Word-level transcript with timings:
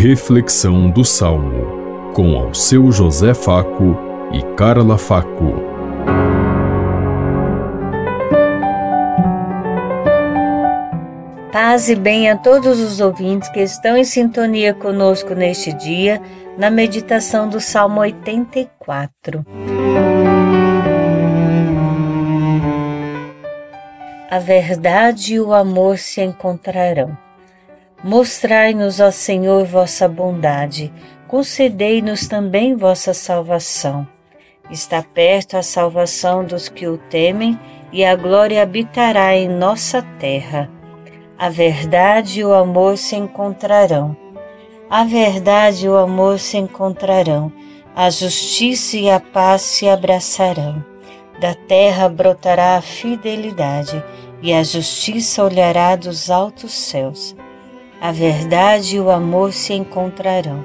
Reflexão 0.00 0.88
do 0.88 1.04
Salmo, 1.04 2.12
com 2.14 2.36
ao 2.38 2.54
seu 2.54 2.92
José 2.92 3.34
Faco 3.34 3.96
e 4.32 4.40
Carla 4.54 4.96
Faco. 4.96 5.54
Paz 11.50 11.88
e 11.88 11.96
bem 11.96 12.30
a 12.30 12.36
todos 12.36 12.78
os 12.78 13.00
ouvintes 13.00 13.48
que 13.48 13.58
estão 13.58 13.96
em 13.96 14.04
sintonia 14.04 14.72
conosco 14.72 15.34
neste 15.34 15.72
dia, 15.72 16.22
na 16.56 16.70
meditação 16.70 17.48
do 17.48 17.60
Salmo 17.60 17.98
84. 17.98 19.44
A 24.30 24.38
verdade 24.38 25.34
e 25.34 25.40
o 25.40 25.52
amor 25.52 25.98
se 25.98 26.22
encontrarão. 26.22 27.27
Mostrai-nos, 28.02 29.00
ó 29.00 29.10
Senhor, 29.10 29.64
vossa 29.64 30.08
bondade, 30.08 30.92
concedei-nos 31.26 32.28
também 32.28 32.76
vossa 32.76 33.12
salvação. 33.12 34.06
Está 34.70 35.02
perto 35.02 35.56
a 35.56 35.62
salvação 35.64 36.44
dos 36.44 36.68
que 36.68 36.86
o 36.86 36.96
temem 36.96 37.58
e 37.92 38.04
a 38.04 38.14
glória 38.14 38.62
habitará 38.62 39.34
em 39.34 39.48
nossa 39.48 40.00
terra. 40.20 40.70
A 41.36 41.48
verdade 41.48 42.40
e 42.40 42.44
o 42.44 42.54
amor 42.54 42.96
se 42.96 43.16
encontrarão. 43.16 44.16
A 44.88 45.02
verdade 45.02 45.86
e 45.86 45.88
o 45.88 45.96
amor 45.96 46.38
se 46.38 46.56
encontrarão. 46.56 47.52
A 47.96 48.10
justiça 48.10 48.96
e 48.96 49.10
a 49.10 49.18
paz 49.18 49.62
se 49.62 49.88
abraçarão. 49.88 50.84
Da 51.40 51.52
terra 51.52 52.08
brotará 52.08 52.76
a 52.76 52.80
fidelidade 52.80 54.02
e 54.40 54.52
a 54.52 54.62
justiça 54.62 55.42
olhará 55.42 55.96
dos 55.96 56.30
altos 56.30 56.72
céus 56.72 57.34
a 58.00 58.12
verdade 58.12 58.96
e 58.96 59.00
o 59.00 59.10
amor 59.10 59.52
se 59.52 59.72
encontrarão. 59.72 60.64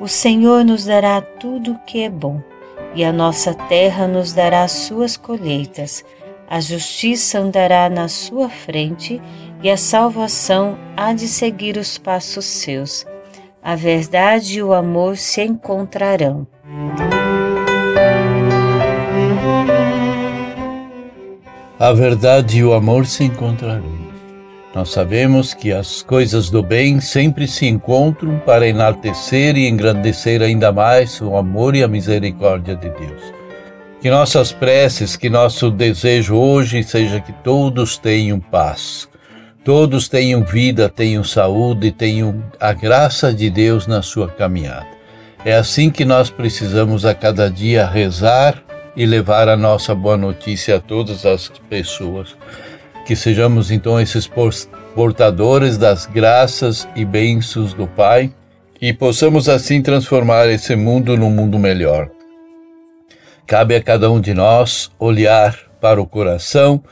O 0.00 0.06
Senhor 0.06 0.64
nos 0.64 0.84
dará 0.84 1.20
tudo 1.20 1.72
o 1.72 1.78
que 1.80 2.02
é 2.02 2.10
bom, 2.10 2.40
e 2.94 3.04
a 3.04 3.12
nossa 3.12 3.54
terra 3.54 4.06
nos 4.06 4.32
dará 4.32 4.66
suas 4.68 5.16
colheitas. 5.16 6.04
A 6.48 6.60
justiça 6.60 7.40
andará 7.40 7.88
na 7.90 8.06
sua 8.06 8.48
frente, 8.48 9.20
e 9.62 9.70
a 9.70 9.76
salvação 9.76 10.78
há 10.96 11.12
de 11.12 11.26
seguir 11.26 11.76
os 11.76 11.98
passos 11.98 12.44
seus. 12.44 13.04
A 13.62 13.74
verdade 13.74 14.58
e 14.58 14.62
o 14.62 14.74
amor 14.74 15.16
se 15.16 15.42
encontrarão. 15.42 16.46
A 21.78 21.92
verdade 21.92 22.58
e 22.58 22.64
o 22.64 22.72
amor 22.72 23.06
se 23.06 23.24
encontrarão. 23.24 24.13
Nós 24.74 24.90
sabemos 24.90 25.54
que 25.54 25.72
as 25.72 26.02
coisas 26.02 26.50
do 26.50 26.60
bem 26.60 27.00
sempre 27.00 27.46
se 27.46 27.64
encontram 27.64 28.40
para 28.40 28.66
enaltecer 28.66 29.56
e 29.56 29.68
engrandecer 29.68 30.42
ainda 30.42 30.72
mais 30.72 31.20
o 31.20 31.36
amor 31.36 31.76
e 31.76 31.84
a 31.84 31.86
misericórdia 31.86 32.74
de 32.74 32.90
Deus. 32.90 33.22
Que 34.00 34.10
nossas 34.10 34.50
preces, 34.50 35.14
que 35.14 35.30
nosso 35.30 35.70
desejo 35.70 36.34
hoje 36.34 36.82
seja 36.82 37.20
que 37.20 37.32
todos 37.32 37.96
tenham 37.96 38.40
paz, 38.40 39.08
todos 39.64 40.08
tenham 40.08 40.42
vida, 40.42 40.88
tenham 40.88 41.22
saúde, 41.22 41.92
tenham 41.92 42.42
a 42.58 42.72
graça 42.72 43.32
de 43.32 43.48
Deus 43.48 43.86
na 43.86 44.02
sua 44.02 44.26
caminhada. 44.26 44.88
É 45.44 45.54
assim 45.54 45.88
que 45.88 46.04
nós 46.04 46.30
precisamos 46.30 47.06
a 47.06 47.14
cada 47.14 47.48
dia 47.48 47.86
rezar 47.86 48.60
e 48.96 49.06
levar 49.06 49.48
a 49.48 49.56
nossa 49.56 49.94
boa 49.94 50.16
notícia 50.16 50.76
a 50.76 50.80
todas 50.80 51.24
as 51.24 51.48
pessoas 51.70 52.36
que 53.04 53.14
sejamos 53.14 53.70
então 53.70 54.00
esses 54.00 54.28
portadores 54.94 55.76
das 55.76 56.06
graças 56.06 56.88
e 56.96 57.04
bênçãos 57.04 57.74
do 57.74 57.86
Pai 57.86 58.32
e 58.80 58.92
possamos 58.92 59.48
assim 59.48 59.82
transformar 59.82 60.48
esse 60.48 60.74
mundo 60.74 61.16
num 61.16 61.30
mundo 61.30 61.58
melhor. 61.58 62.10
Cabe 63.46 63.74
a 63.76 63.82
cada 63.82 64.10
um 64.10 64.20
de 64.20 64.32
nós 64.32 64.90
olhar 64.98 65.58
para 65.80 66.00
o 66.00 66.06
coração 66.06 66.82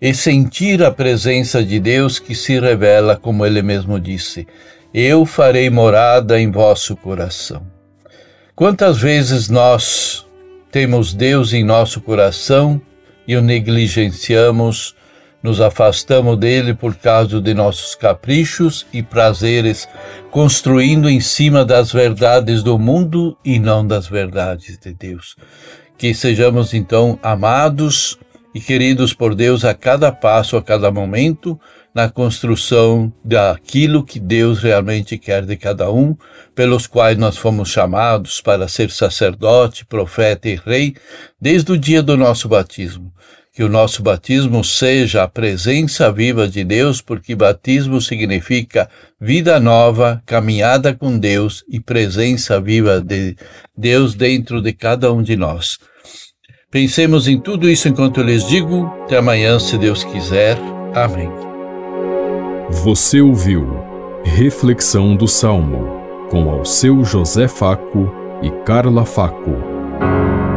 e 0.00 0.12
sentir 0.12 0.82
a 0.82 0.90
presença 0.90 1.62
de 1.62 1.78
Deus 1.78 2.18
que 2.18 2.34
se 2.34 2.58
revela, 2.58 3.16
como 3.16 3.46
ele 3.46 3.62
mesmo 3.62 4.00
disse: 4.00 4.46
Eu 4.92 5.24
farei 5.24 5.70
morada 5.70 6.40
em 6.40 6.50
vosso 6.50 6.96
coração. 6.96 7.62
Quantas 8.56 8.98
vezes 8.98 9.48
nós 9.48 10.26
temos 10.70 11.14
Deus 11.14 11.52
em 11.52 11.62
nosso 11.62 12.00
coração 12.00 12.80
e 13.26 13.36
o 13.36 13.42
negligenciamos 13.42 14.94
nos 15.42 15.60
afastamos 15.60 16.38
dele 16.38 16.74
por 16.74 16.94
causa 16.94 17.40
de 17.40 17.54
nossos 17.54 17.94
caprichos 17.94 18.86
e 18.92 19.02
prazeres, 19.02 19.88
construindo 20.30 21.08
em 21.08 21.20
cima 21.20 21.64
das 21.64 21.92
verdades 21.92 22.62
do 22.62 22.78
mundo 22.78 23.36
e 23.44 23.58
não 23.58 23.86
das 23.86 24.06
verdades 24.06 24.78
de 24.78 24.92
Deus. 24.92 25.36
Que 25.96 26.14
sejamos 26.14 26.74
então 26.74 27.18
amados 27.22 28.18
e 28.54 28.60
queridos 28.60 29.14
por 29.14 29.34
Deus 29.34 29.64
a 29.64 29.74
cada 29.74 30.10
passo, 30.10 30.56
a 30.56 30.62
cada 30.62 30.90
momento, 30.90 31.58
na 31.94 32.08
construção 32.08 33.12
daquilo 33.24 34.04
que 34.04 34.18
Deus 34.18 34.60
realmente 34.60 35.16
quer 35.18 35.44
de 35.44 35.56
cada 35.56 35.90
um, 35.90 36.16
pelos 36.54 36.86
quais 36.86 37.16
nós 37.16 37.36
fomos 37.36 37.68
chamados 37.68 38.40
para 38.40 38.68
ser 38.68 38.90
sacerdote, 38.90 39.84
profeta 39.84 40.48
e 40.48 40.56
rei, 40.56 40.94
desde 41.40 41.72
o 41.72 41.78
dia 41.78 42.02
do 42.02 42.16
nosso 42.16 42.48
batismo 42.48 43.12
que 43.60 43.64
o 43.64 43.68
nosso 43.68 44.02
batismo 44.02 44.64
seja 44.64 45.22
a 45.22 45.28
presença 45.28 46.10
viva 46.10 46.48
de 46.48 46.64
Deus, 46.64 47.02
porque 47.02 47.36
batismo 47.36 48.00
significa 48.00 48.88
vida 49.20 49.60
nova, 49.60 50.22
caminhada 50.24 50.94
com 50.94 51.18
Deus 51.18 51.62
e 51.68 51.78
presença 51.78 52.58
viva 52.58 53.02
de 53.02 53.36
Deus 53.76 54.14
dentro 54.14 54.62
de 54.62 54.72
cada 54.72 55.12
um 55.12 55.22
de 55.22 55.36
nós. 55.36 55.76
Pensemos 56.70 57.28
em 57.28 57.38
tudo 57.38 57.68
isso 57.68 57.86
enquanto 57.86 58.20
eu 58.20 58.24
lhes 58.24 58.48
digo. 58.48 58.86
Até 59.04 59.18
amanhã, 59.18 59.58
se 59.58 59.76
Deus 59.76 60.04
quiser. 60.04 60.56
Amém. 60.94 61.28
Você 62.82 63.20
ouviu 63.20 63.76
Reflexão 64.24 65.14
do 65.14 65.28
Salmo 65.28 66.00
com 66.30 66.48
ao 66.48 66.64
seu 66.64 67.04
José 67.04 67.46
Faco 67.46 68.10
e 68.42 68.50
Carla 68.64 69.04
Faco. 69.04 70.49